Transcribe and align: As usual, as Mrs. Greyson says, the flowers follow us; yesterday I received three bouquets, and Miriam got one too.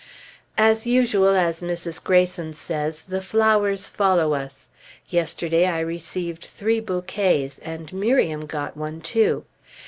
As 0.57 0.87
usual, 0.87 1.35
as 1.35 1.61
Mrs. 1.61 2.03
Greyson 2.03 2.53
says, 2.55 3.03
the 3.05 3.21
flowers 3.21 3.87
follow 3.87 4.33
us; 4.33 4.71
yesterday 5.09 5.67
I 5.67 5.79
received 5.79 6.43
three 6.43 6.79
bouquets, 6.79 7.59
and 7.59 7.93
Miriam 7.93 8.47
got 8.47 8.75
one 8.75 9.01
too. 9.01 9.45